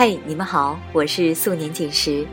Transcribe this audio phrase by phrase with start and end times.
[0.00, 2.24] 嘿，你们好，我是素年锦时。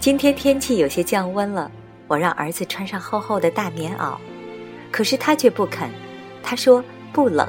[0.00, 1.70] 今天天气有些降温了，
[2.06, 4.16] 我让儿子穿上厚厚的大棉袄，
[4.90, 5.90] 可是他却不肯。
[6.42, 7.46] 他说不冷。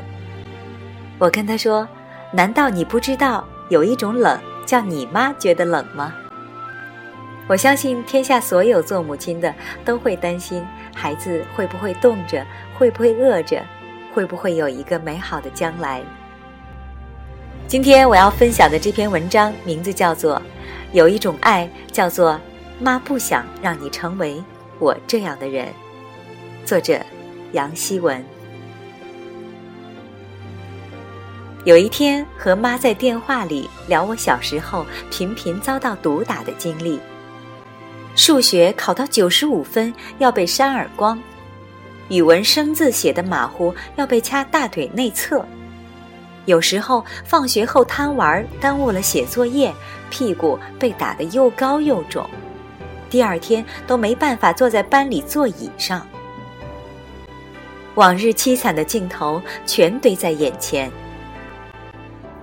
[1.17, 1.87] 我跟他说
[2.35, 6.13] ：“难道你不知道有一种冷叫你妈觉得冷吗？”
[7.47, 10.61] 我相信天下所有做母亲的都会担心
[10.93, 12.45] 孩子会不会冻着，
[12.77, 13.63] 会不会饿着，
[14.13, 16.03] 会不会有一个美好的将来。
[17.65, 20.35] 今天我要分享的这篇文章名字叫做
[20.91, 22.39] 《有一种爱叫做
[22.79, 24.41] 妈不想让你成为
[24.79, 25.67] 我这样的人》，
[26.67, 26.99] 作者
[27.53, 28.23] 杨希文。
[31.63, 36.99] 有一天和妈在电话里聊我小时候频频遭到毒打的经历。
[38.15, 41.19] 数学考到九十五分要被扇耳光，
[42.09, 45.43] 语文生字写的马虎要被掐大腿内侧，
[46.45, 49.73] 有时候放学后贪玩耽误了写作业，
[50.09, 52.29] 屁股被打得又高又肿，
[53.09, 56.05] 第二天都没办法坐在班里座椅上。
[57.95, 60.91] 往日凄惨的镜头全堆在眼前，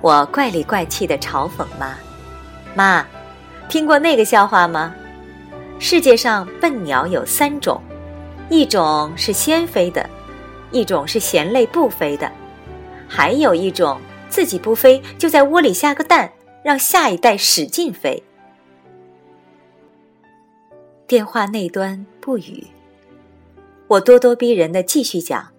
[0.00, 1.94] 我怪里怪气的嘲讽妈
[2.74, 3.04] ：“妈，
[3.68, 4.94] 听过那个笑话吗？”
[5.78, 7.82] 世界上笨鸟有三种，
[8.48, 10.08] 一种是先飞的，
[10.70, 12.30] 一种是嫌累不飞的，
[13.12, 18.22] 还有一种自己不飞就在窝里下个蛋，让下一代使劲飞。
[21.08, 22.68] 电话那端不语，
[23.88, 25.52] 我咄咄逼人的继续讲：“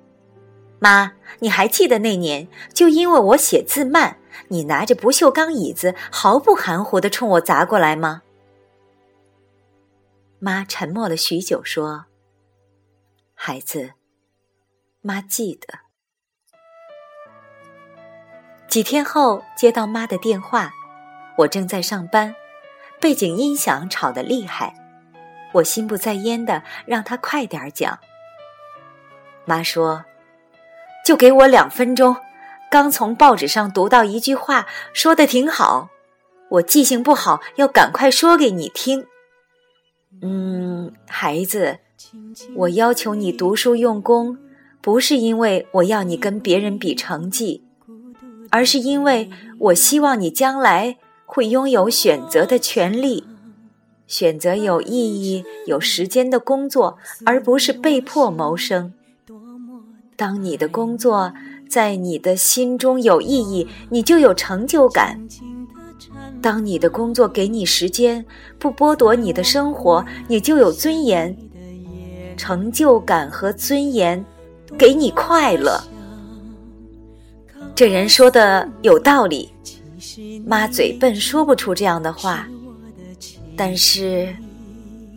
[0.79, 8.21] 妈，你还记得那年，就因为我写字慢，你拿着不锈钢椅子毫不含糊的冲我砸过来吗？”
[10.39, 12.05] 妈沉默了许久，说
[13.35, 13.91] ：“孩子，
[15.01, 15.79] 妈记得。”
[18.71, 20.71] 几天后接到妈的电话，
[21.39, 22.33] 我正在上班，
[23.01, 24.73] 背景音响吵得厉害，
[25.51, 27.99] 我心不在焉的让她快点讲。
[29.43, 30.05] 妈说
[31.05, 32.15] ：“就给我两分钟，
[32.71, 35.89] 刚从报纸上读到一句话，说的挺好，
[36.51, 39.05] 我记性不好，要赶快说给你听。”
[40.23, 41.79] 嗯，孩子，
[42.55, 44.37] 我要求你读书用功，
[44.79, 47.65] 不是因为我要你跟别人比成绩，
[48.51, 53.25] 而是因为我希望你将来会拥有选择的权利，
[54.05, 58.93] 选择有意义、有时间的工作，而不是被迫谋生。
[60.15, 61.33] 当你的工作
[61.67, 65.19] 在你的心中有意义，你就有成就感。
[66.41, 68.25] 当你的工作给你时间，
[68.59, 71.35] 不剥夺你的生活，你就有尊严、
[72.35, 74.23] 成就感和尊严，
[74.77, 75.81] 给你快乐。
[77.75, 79.49] 这人说的有道理，
[80.45, 82.47] 妈嘴笨说不出这样的话，
[83.57, 84.33] 但是，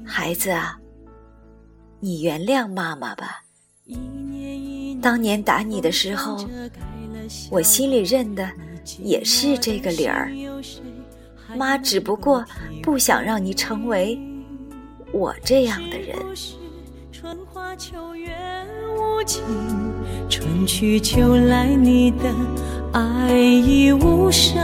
[0.05, 0.79] 孩子啊，
[2.01, 3.43] 你原谅妈妈吧。
[5.03, 6.49] 当年打你的时候，
[7.51, 8.51] 我心里认的
[8.99, 10.33] 也是这个理儿。
[11.57, 12.45] 妈只不过
[12.83, 14.19] 不想让你成为
[15.13, 16.17] 我这样的人。
[17.25, 18.37] 春花秋月
[18.99, 19.43] 无情，
[20.29, 22.29] 春去秋来，你的
[22.93, 24.55] 爱已无声。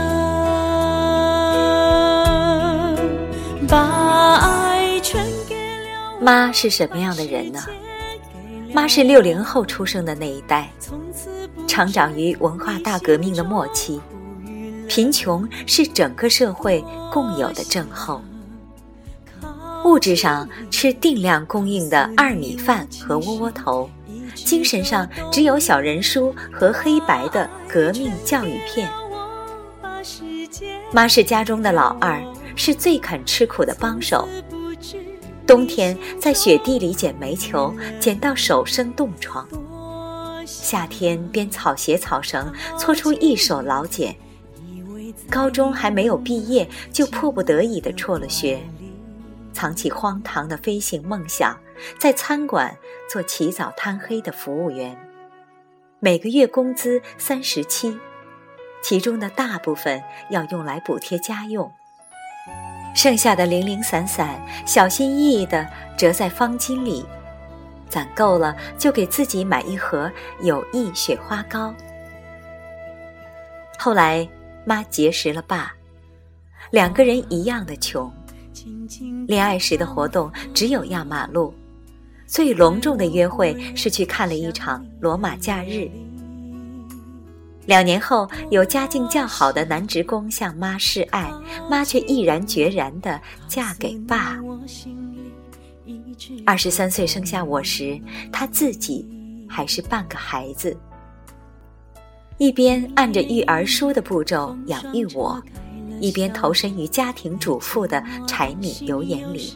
[3.67, 7.59] 把爱全给了妈是什么样的人呢？
[8.71, 10.71] 妈是六零后出生的那一代，
[11.67, 13.99] 成长于文化大革命的末期。
[14.87, 18.21] 贫穷是整个社会共有的症候。
[19.83, 23.89] 物质上吃定量供应的二米饭和窝窝头，
[24.35, 28.89] 精神上只有小人书和黑白的革命教育片。
[30.91, 32.21] 妈是家中的老二，
[32.55, 34.27] 是最肯吃苦的帮手。
[35.47, 39.45] 冬天在雪地里捡煤球，捡到手生冻疮；
[40.45, 44.15] 夏天编草鞋草绳，搓出一手老茧。
[45.29, 48.61] 高中还没有毕业，就迫不得已的辍了学，
[49.53, 51.57] 藏起荒唐的飞行梦想，
[51.99, 52.77] 在餐馆
[53.09, 54.97] 做起早贪黑的服务员，
[55.99, 57.99] 每个月工资三十七，
[58.83, 61.71] 其中的大部分要用来补贴家用，
[62.95, 67.05] 剩下的零零散散，小心翼翼的折在方巾里，
[67.89, 70.11] 攒够了就给自己买一盒
[70.41, 71.73] 友谊雪花膏。
[73.77, 74.27] 后来。
[74.63, 75.73] 妈结识了爸，
[76.69, 78.13] 两个人一样的穷。
[79.27, 81.53] 恋爱时的活动只有压马路，
[82.27, 85.69] 最隆重的约会是去看了一场《罗马假日》。
[87.67, 91.31] 两年后，有家境较好的男职工向妈示爱，
[91.69, 94.39] 妈却毅然决然地嫁给爸。
[96.45, 97.99] 二十三岁生下我时，
[98.31, 99.07] 他自己
[99.47, 100.75] 还是半个孩子，
[102.37, 105.41] 一边按着育儿书的步骤养育我，
[106.01, 109.55] 一边投身于家庭主妇的柴米油盐里。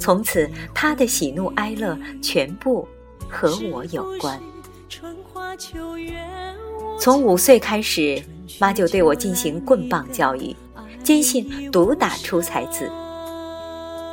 [0.00, 2.88] 从此，他的喜怒哀乐全部
[3.28, 4.40] 和我有关。
[6.98, 8.20] 从五岁开始，
[8.58, 10.56] 妈就对我进行棍棒教育，
[11.04, 12.90] 坚信毒打出才子。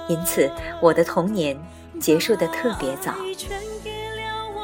[0.07, 0.51] 因此，
[0.81, 1.57] 我的童年
[1.99, 3.15] 结束的特别早。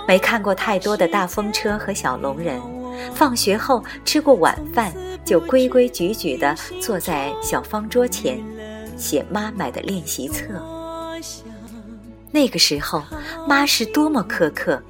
[0.07, 2.61] 没看过太多的大风车和小龙人，
[3.13, 4.93] 放学后吃过晚饭，
[5.25, 8.43] 就规规矩矩地坐在小方桌前，
[8.97, 10.43] 写妈买的练习册。
[12.31, 13.03] 那个时候，
[13.47, 14.81] 妈是多么苛刻，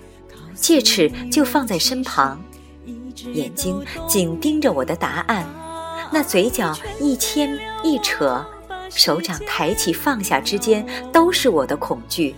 [0.55, 2.41] 戒尺就放在身旁，
[3.33, 5.45] 眼睛紧盯着我的答案，
[6.11, 8.45] 那嘴角一牵一扯。
[8.89, 12.33] 手掌抬起放下之间，都是我的恐惧。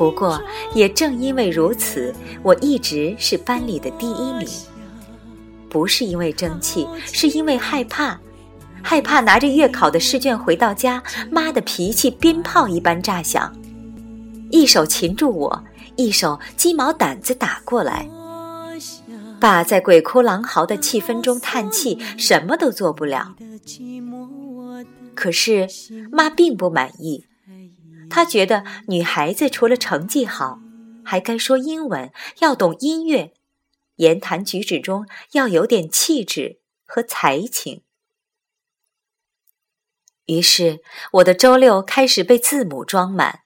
[0.00, 0.42] 不过，
[0.74, 4.48] 也正因为如此，我一直是班里的第一名。
[5.68, 8.18] 不是因为争气，是因为害怕，
[8.82, 13.54] 害怕拿着月考的试卷回到家，妈的脾气鞭炮一般炸响，
[14.50, 15.64] 一手擒住我，
[15.96, 18.08] 一手鸡毛掸子打过来。
[19.38, 23.34] 爸在鬼哭狼嚎的气氛中叹气，什么都做不了。
[25.14, 25.68] 可是
[26.10, 27.26] 妈并不满意，
[28.10, 30.58] 他觉得女孩子除了成绩好，
[31.04, 33.32] 还该说英文，要懂音乐，
[33.96, 37.82] 言谈举止中要有点气质和才情。
[40.26, 40.80] 于是
[41.12, 43.40] 我的周六开始被字母装满。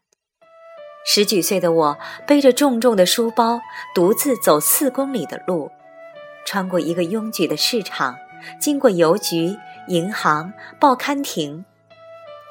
[1.06, 3.60] 十几岁的我背着重重的书包，
[3.94, 5.70] 独自走四公里的路。
[6.46, 8.16] 穿过一个拥挤的市场，
[8.60, 9.56] 经过邮局、
[9.88, 11.64] 银行、报刊亭，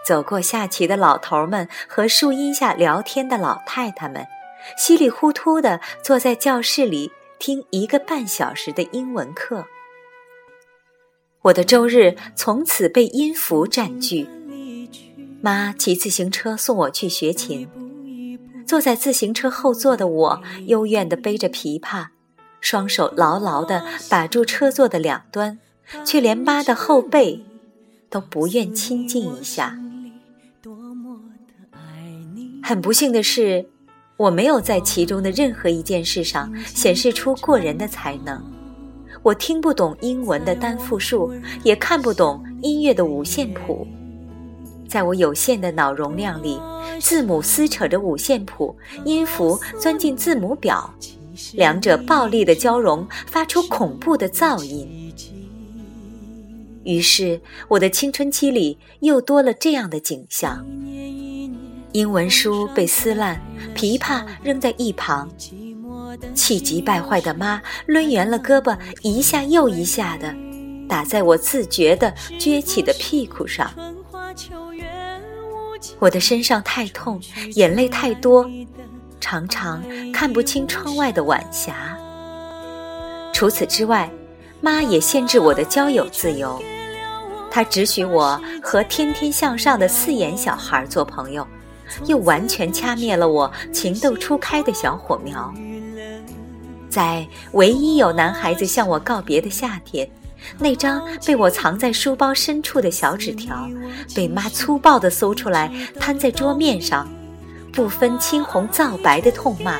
[0.05, 4.27] 走过下棋的老头们和树荫下聊天的老太太们，
[4.77, 9.65] 稀里糊涂地坐在教室里听一个半小时的英文课。
[11.43, 14.27] 我的周日从此被音符占据。
[15.41, 17.67] 妈骑自行车送我去学琴，
[18.65, 22.07] 坐在自行车后座的我，幽怨地背着琵琶。
[22.61, 25.59] 双手牢牢地把住车座的两端，
[26.05, 27.43] 却连妈的后背
[28.09, 29.77] 都不愿亲近一下。
[32.63, 33.65] 很不幸的是，
[34.15, 38.41] 我没有在其中的任何一件事上显示出过人的才能。
[39.21, 41.33] 我听不懂英文的单复数，
[41.63, 43.85] 也看不懂音乐的五线谱。
[44.87, 46.57] 在我有限的脑容量里，
[47.01, 48.73] 字母撕扯着五线谱，
[49.03, 50.93] 音符钻进字母表。
[51.53, 54.87] 两者暴力的交融，发出恐怖的噪音。
[56.85, 60.65] 于是，我的青春期里又多了这样的景象：
[61.93, 63.39] 英文书被撕烂，
[63.75, 65.29] 琵琶扔在一旁，
[66.33, 70.33] 气急败坏的妈抡圆了胳膊，一下又一下的
[70.89, 73.71] 打在我自觉的撅起的屁股上。
[75.99, 77.21] 我的身上太痛，
[77.53, 78.49] 眼泪太多。
[79.19, 79.81] 常常
[80.11, 81.97] 看不清窗外的晚霞。
[83.31, 84.11] 除此之外，
[84.61, 86.61] 妈也限制我的交友自由，
[87.49, 91.47] 她只许我和天天向上的四眼小孩做朋友，
[92.05, 95.53] 又完全掐灭了我情窦初开的小火苗。
[96.89, 100.09] 在唯一有男孩子向我告别的夏天，
[100.59, 103.67] 那张被我藏在书包深处的小纸条，
[104.15, 107.07] 被妈粗暴地搜出来，摊在桌面上。
[107.71, 109.79] 不分青红皂白的痛骂，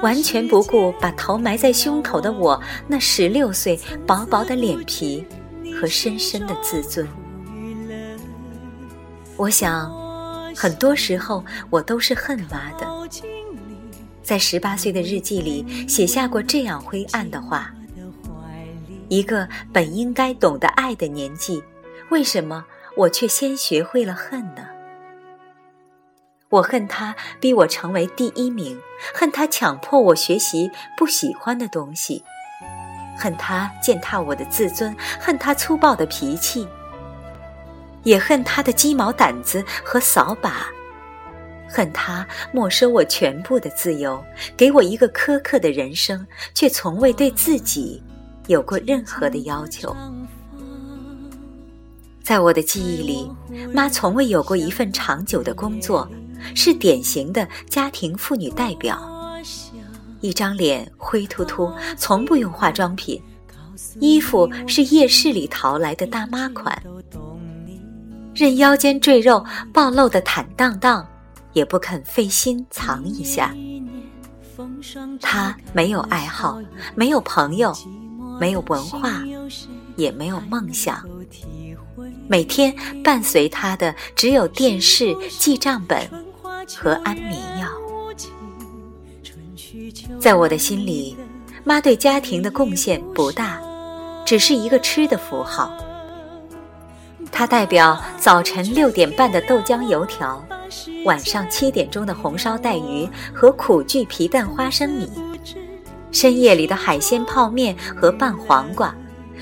[0.00, 5.22] 完全不顾把头埋在胸口的我那十六岁薄薄的脸皮
[5.78, 7.06] 和深深的自尊。
[9.36, 9.92] 我想，
[10.54, 12.86] 很多时候我都是恨妈的，
[14.22, 17.72] 在十八岁的日记里写下过这样灰暗的话：
[19.08, 21.62] 一个本应该懂得爱的年纪，
[22.10, 22.64] 为什么
[22.96, 24.66] 我却先学会了恨呢？
[26.50, 28.80] 我恨他逼我成为第一名，
[29.12, 32.22] 恨他强迫我学习不喜欢的东西，
[33.18, 36.68] 恨他践踏我的自尊，恨他粗暴的脾气，
[38.04, 40.66] 也恨他的鸡毛掸子和扫把，
[41.68, 44.22] 恨他没收我全部的自由，
[44.56, 48.02] 给我一个苛刻的人生，却从未对自己
[48.46, 49.94] 有过任何的要求。
[52.22, 53.30] 在我的记忆里，
[53.72, 56.08] 妈从未有过一份长久的工作。
[56.54, 59.00] 是典型的家庭妇女代表，
[60.20, 63.18] 一张脸灰秃秃，从不用化妆品，
[63.98, 66.78] 衣服是夜市里淘来的大妈款，
[68.34, 71.06] 任腰间赘肉暴露的坦荡荡，
[71.52, 73.54] 也不肯费心藏一下。
[75.20, 76.60] 他没有爱好，
[76.94, 77.72] 没有朋友，
[78.40, 79.22] 没有文化，
[79.96, 81.02] 也没有梦想。
[82.28, 86.08] 每天伴随他的只有电视、记账本
[86.76, 87.68] 和安眠药。
[90.18, 91.16] 在我的心里，
[91.64, 93.60] 妈对家庭的贡献不大，
[94.24, 95.76] 只是一个吃的符号。
[97.36, 100.42] 它代表早晨六点半的豆浆油条，
[101.04, 105.10] 晚上七点钟的红烧带鱼和苦苣皮蛋花生米，
[106.12, 108.94] 深夜里的海鲜泡面和拌黄瓜。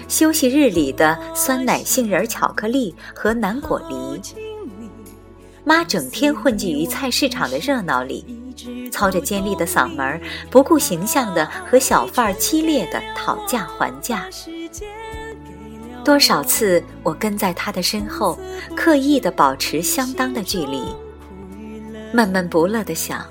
[0.08, 4.22] 休息日里的酸奶杏仁巧克力和南果梨，
[5.62, 8.24] 妈整天混迹于菜市场的热闹里，
[8.90, 10.18] 操着尖利的嗓门，
[10.50, 14.26] 不顾形象的和小贩儿激烈的讨价还价。
[16.04, 18.38] 多少次我跟在他的身后，
[18.76, 20.82] 刻意的保持相当的距离，
[22.12, 23.24] 闷闷不乐的想：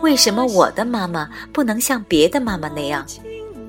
[0.00, 3.06] 为什么我的妈妈不能像别的妈妈那样？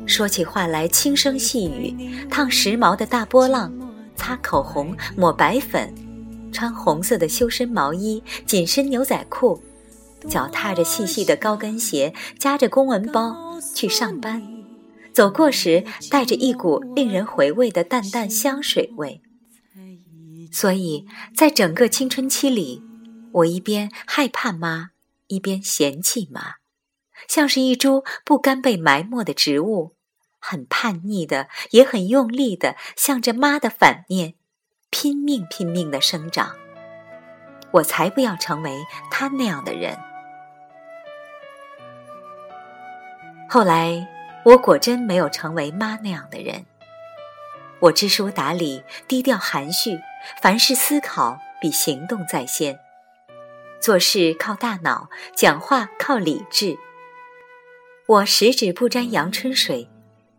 [0.08, 3.72] 说起话来轻声细语，烫时髦的大波浪，
[4.15, 5.94] 擦口红，抹白粉，
[6.51, 9.62] 穿红色的修身毛衣，紧身牛仔裤，
[10.27, 13.36] 脚踏着细细的高跟鞋，夹着公文包
[13.75, 14.41] 去上班，
[15.15, 19.22] 走过时带着一股令人回味的淡淡香水味。
[20.51, 22.84] 所以在整个青春期里，
[23.31, 24.89] 我一边害怕妈，
[25.27, 26.55] 一边嫌弃妈，
[27.29, 29.95] 像是一株不甘被埋没的植物。
[30.39, 34.36] 很叛逆的，也很用力的，向着妈的反面，
[34.89, 36.57] 拼命拼命的生长。
[37.72, 39.98] 我才不要成为他那样的人。
[43.50, 44.07] 后来，
[44.45, 46.65] 我果真没有成为妈那样的人。
[47.79, 49.99] 我知书达理，低调含蓄，
[50.39, 52.79] 凡事思考比行动在先，
[53.81, 56.77] 做事靠大脑，讲话靠理智。
[58.07, 59.89] 我十指不沾阳春水。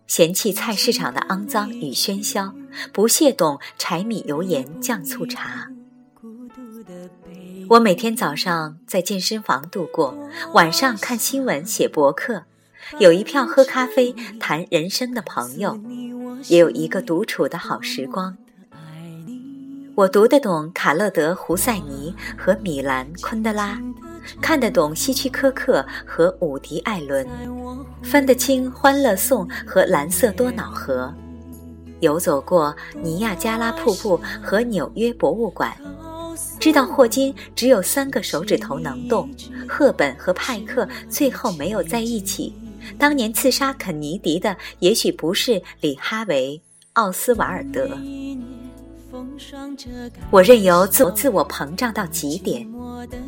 [0.06, 2.54] 嫌弃菜市场的肮脏与喧嚣，
[2.92, 5.66] 不屑懂柴米油盐酱醋茶。
[7.70, 10.16] 我每天早上在健身房度过，
[10.54, 12.44] 晚上看新闻写博客，
[12.98, 15.78] 有一票喝咖啡谈人生的朋友，
[16.48, 18.36] 也有一个独处的好时光。
[19.96, 23.80] 我读得懂卡勒德·胡塞尼和米兰·昆德拉。
[24.40, 27.26] 看得懂希区柯克和伍迪·艾伦，
[28.02, 31.14] 分得清《欢乐颂》和《蓝色多瑙河》，
[32.00, 35.72] 游走过尼亚加拉瀑布和纽约博物馆，
[36.58, 39.30] 知道霍金只有三个手指头能动，
[39.68, 42.52] 赫本和派克最后没有在一起，
[42.98, 46.60] 当年刺杀肯尼迪的也许不是李哈维、
[46.94, 47.88] 奥斯瓦尔德。
[50.30, 52.66] 我任由自自我膨胀到极点。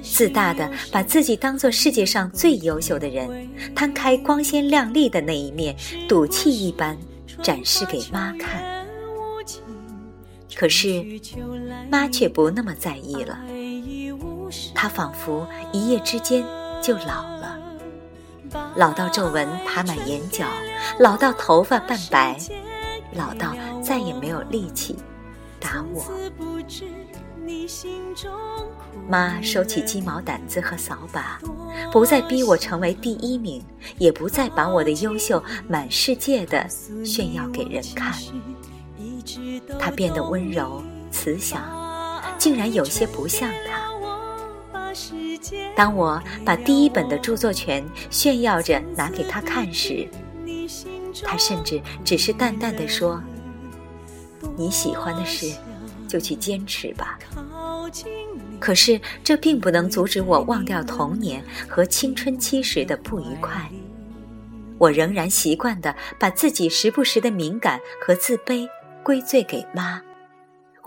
[0.03, 5.77] 自大的把自己当做世界上最优秀的人，摊开光鲜亮丽的那一面，
[6.09, 6.99] 赌气一般
[7.43, 8.85] 展示给妈看。
[10.57, 11.05] 可是，
[11.88, 13.38] 妈却不那么在意了。
[14.75, 16.45] 她仿佛一夜之间
[16.83, 17.38] 就老，
[18.76, 20.47] 老到皱纹爬满眼角，
[20.99, 22.38] 老到头发半白，
[23.14, 24.97] 老到再也没有力气
[25.61, 26.05] 打我。
[29.09, 31.40] 妈收起鸡毛掸子和扫把，
[31.90, 33.64] 不再逼我成为第一名，
[33.97, 36.69] 也不再把我的优秀满世界的
[37.05, 38.12] 炫耀给人看。
[39.78, 41.62] 她变得温柔慈祥，
[42.38, 43.88] 竟然有些不像她。
[45.76, 50.09] 当我把第一本的著作权炫耀着拿给他看时，
[51.25, 53.23] 他甚至只是淡淡的说
[54.57, 55.52] ：“你喜欢的事。”
[56.09, 57.18] 就去坚持吧。
[58.59, 63.71] 可是这并不能阻止我忘掉童年和青春期时的不愉快。
[64.78, 68.66] 我仍然习惯的把自己时不时的敏感和自卑
[69.02, 70.00] 归罪给妈。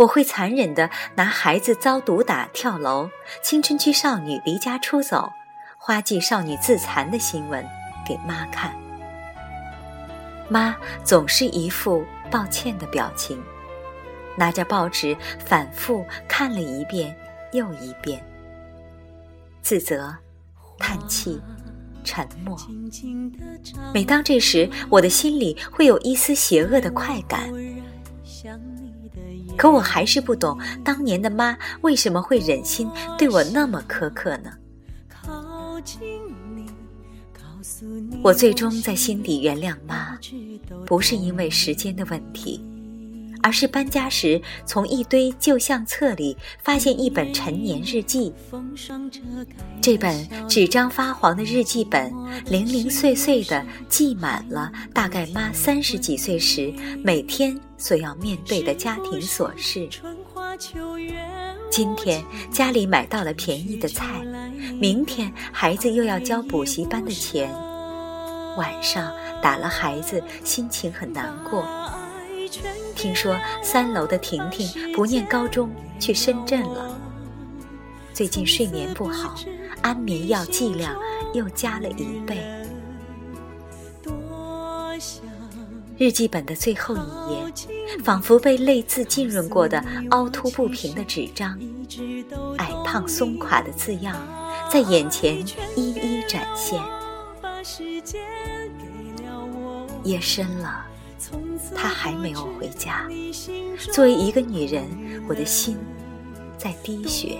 [0.01, 3.09] 我会残忍的拿孩子遭毒打、跳楼、
[3.43, 5.31] 青春期少女离家出走、
[5.77, 7.63] 花季少女自残的新闻
[8.05, 8.75] 给妈看。
[10.49, 13.41] 妈总是一副抱歉的表情。
[14.35, 17.15] 拿着报纸反复看了一遍
[17.51, 18.23] 又一遍，
[19.61, 20.15] 自责、
[20.79, 21.39] 叹气、
[22.03, 22.57] 沉默。
[23.93, 27.51] 每当这时，我的心里会有一丝邪恶的快感。
[29.57, 34.51] 可我还是不懂，当年的妈为什么会忍心对我那么苛刻呢？
[38.23, 40.17] 我最终在心底原谅妈，
[40.85, 42.63] 不是因为时间的问题。
[43.43, 48.33] 而是搬家时从一堆旧相册里发现一本陈年日记，
[49.81, 52.11] 这本纸张发黄的日记本
[52.45, 59.89] 零零碎碎的记满了大概妈三十几岁时每天所要面对的家庭琐事。
[61.69, 64.05] 今天家里买到了便宜的菜，
[64.79, 67.49] 明天孩子又要交补习班的钱，
[68.57, 71.65] 晚上打了孩子，心情很难过。
[72.95, 76.99] 听说三楼的婷婷不念高中去深圳了，
[78.13, 79.35] 最近睡眠不好，
[79.81, 80.95] 安眠药剂量
[81.33, 82.37] 又加了一倍。
[85.97, 87.53] 日记本的最后一页，
[88.03, 91.59] 仿佛被泪渍浸润过的凹凸不平的纸张，
[92.57, 94.15] 矮胖松垮的字样，
[94.69, 95.37] 在眼前
[95.75, 96.81] 一一展现。
[100.03, 100.87] 夜深了。
[101.75, 103.07] 她还没有回家。
[103.91, 104.85] 作为一个女人，
[105.27, 105.77] 我的心
[106.57, 107.37] 在滴血。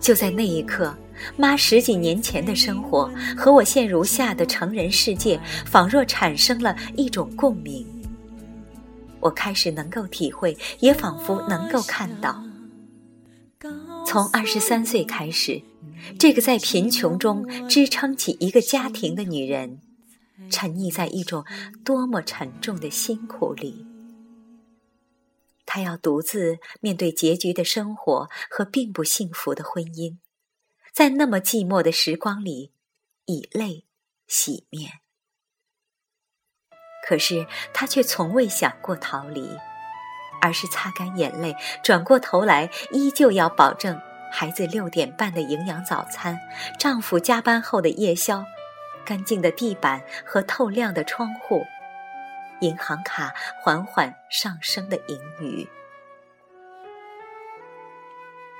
[0.00, 0.92] 就在那一刻，
[1.36, 7.86] 妈十几年前的生活和我现如下的成人世界，仿若产生了一种共鸣。
[9.20, 12.42] 我开始能够体会，也仿佛能够看到。
[14.04, 15.62] 从二十三岁开始，
[16.18, 19.78] 这个在贫穷中支撑起一个家庭的女人。
[20.50, 21.44] 沉溺在一种
[21.84, 23.86] 多么沉重的辛苦里，
[25.64, 30.18] 他要独自面对结局的生活和并不幸福的婚姻，
[30.92, 32.72] 在那么寂寞的时光里，
[33.26, 33.84] 以泪
[34.26, 35.00] 洗面。
[37.06, 39.56] 可是他却从未想过逃离，
[40.40, 46.38] 而是擦干眼泪，转过头来，依旧要保证孩子六点半的营养早餐，
[46.78, 48.44] 丈夫加班后的夜宵。
[49.04, 51.64] 干净的地板和透亮的窗户，
[52.60, 55.68] 银行卡缓缓上升的盈余。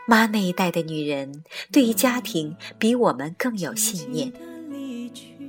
[0.06, 4.32] 妈那一代的女人对于家庭比我们更有信念，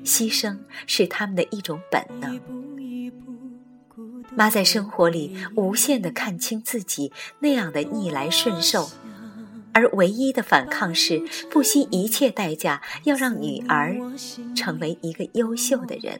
[0.05, 2.39] 牺牲是他们的一种本能。
[4.35, 8.89] 妈在生活里无限的看清自己那样的逆来顺受。
[9.73, 13.95] 而唯一的反抗是不惜一切代价要让女儿
[14.55, 16.19] 成为一个优秀的人。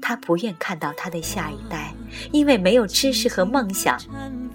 [0.00, 1.94] 他不愿看到他的下一代
[2.32, 3.96] 因为没有知识和梦想，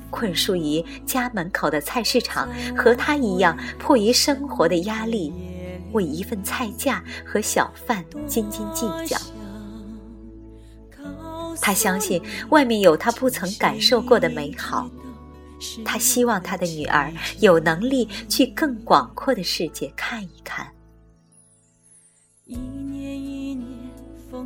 [0.10, 5.34] 困束于家门口的菜市场，和他一样迫于生活的压力，
[5.93, 9.17] 为一份菜价和小贩斤斤计较。
[11.62, 14.89] 他相信外面有他不曾感受过的美好。
[15.84, 20.67] 他希望他的女儿有能力去更广阔的世界看一看。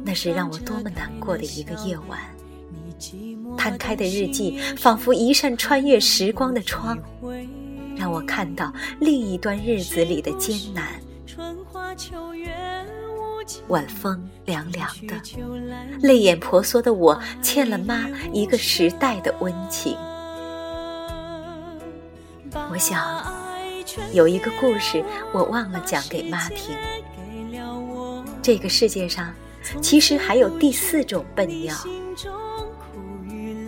[0.03, 2.19] 那是让我多么难过的一个夜晚。
[3.57, 6.97] 摊开的日记仿佛一扇穿越时光的窗，
[7.95, 10.99] 让我看到另一段日子里的艰难。
[13.67, 15.15] 晚风凉凉的，
[16.01, 19.97] 泪眼婆娑的我欠了妈一个时代的温情。
[22.71, 23.05] 我想，
[24.13, 25.03] 有一个故事
[25.33, 26.73] 我忘了讲给妈听。
[28.41, 29.33] 这个世界上，
[29.81, 31.75] 其实还有第四种笨鸟，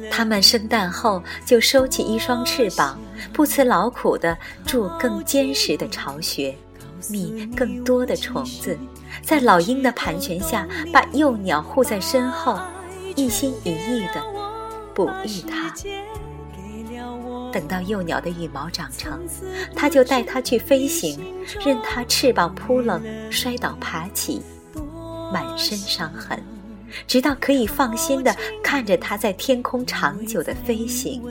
[0.10, 2.98] 它们生蛋后就收起一双翅膀，
[3.34, 6.58] 不辞劳苦地筑更坚实的巢穴，
[7.10, 8.80] 觅更多的虫子，
[9.22, 12.58] 在老鹰的盘旋下，把幼鸟护在身后，
[13.18, 14.24] 一心一意地
[14.96, 15.74] 哺育它。
[17.54, 19.24] 等到幼鸟的羽毛长成，
[19.76, 21.24] 他就带它去飞行，
[21.64, 23.00] 任它翅膀扑棱、
[23.32, 24.42] 摔倒、爬起，
[25.32, 26.44] 满身伤痕，
[27.06, 31.22] 直到可以放心的看着它在天空长久的飞行。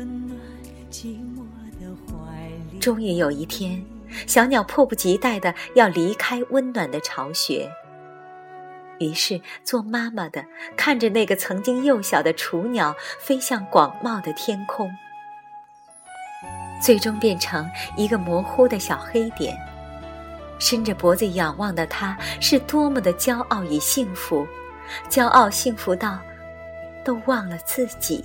[2.80, 3.84] 终于有一天，
[4.26, 7.68] 小鸟迫不及待的要离开温暖的巢穴，
[9.00, 10.44] 于是做妈妈的
[10.76, 14.88] 看着那个曾经幼小的雏鸟飞向广袤的天空。
[16.82, 19.56] 最终变成一个模糊的小黑点，
[20.58, 24.46] 伸着脖子仰望的他，是多么的骄傲与幸福，
[25.08, 26.18] 骄傲幸福到
[27.04, 28.24] 都忘了自己。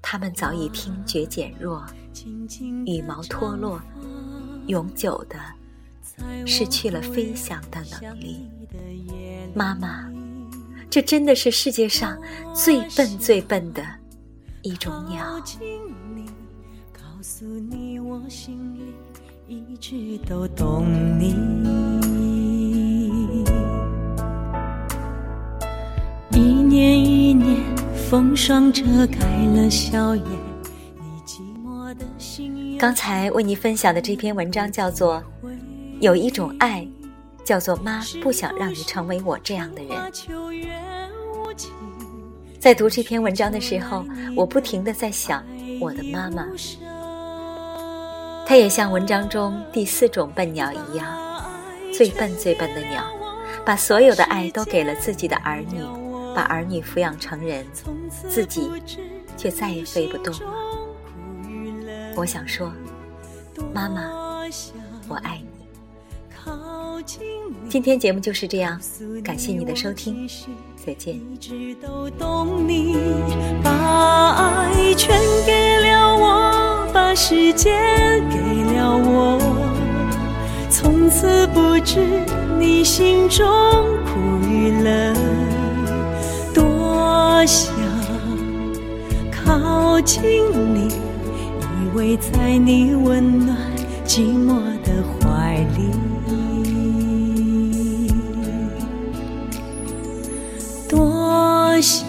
[0.00, 1.84] 他们早已听觉减弱，
[2.86, 3.82] 羽毛脱落，
[4.68, 5.36] 永久的
[6.46, 8.48] 失去了飞翔的能力。
[9.52, 10.08] 妈妈，
[10.88, 12.16] 这真的是世界上
[12.54, 13.84] 最笨最笨的
[14.62, 15.42] 一种鸟。
[17.26, 18.94] 告诉你我心里
[19.48, 20.86] 一直都懂
[21.18, 21.34] 你。
[26.30, 27.60] 一年一年，
[28.08, 29.18] 风霜遮盖
[29.56, 30.24] 了笑颜。
[30.24, 35.20] 你寂寞的心刚才为你分享的这篇文章叫做
[35.98, 36.82] 《有一种爱》，
[37.44, 40.12] 叫做妈不想让你成为我这样的人。
[42.60, 44.04] 在读这篇文章的时候，
[44.36, 45.44] 我不停的在想
[45.80, 46.46] 我的妈妈，
[48.46, 51.06] 她也像文章中第四种笨鸟一样，
[51.92, 53.04] 最笨最笨的鸟，
[53.64, 55.80] 把所有的爱都给了自己的儿女，
[56.32, 57.66] 把儿女抚养成人，
[58.28, 58.70] 自己
[59.36, 60.52] 却再也飞不动了。
[62.14, 62.72] 我想说，
[63.74, 64.02] 妈妈，
[65.08, 65.46] 我爱你。
[67.68, 68.80] 今天节目就是这样，
[69.24, 70.26] 感谢你的收听，
[70.76, 71.16] 再见。
[71.16, 72.94] 一直都懂你，
[73.62, 73.70] 把
[74.30, 76.65] 爱全给了我，
[76.96, 77.74] 把时间
[78.30, 78.38] 给
[78.74, 79.38] 了我，
[80.70, 82.00] 从此不知
[82.58, 83.46] 你心中
[84.06, 85.14] 苦与乐，
[86.54, 87.70] 多想
[89.30, 90.22] 靠近
[90.74, 93.58] 你，依偎在你温暖
[94.06, 95.90] 寂寞的怀里。
[100.88, 102.08] 多想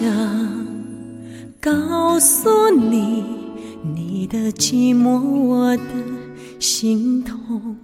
[1.59, 3.25] 告诉你，
[4.29, 5.83] 的寂寞，我的
[6.59, 7.77] 心痛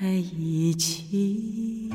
[0.00, 1.90] 在一起。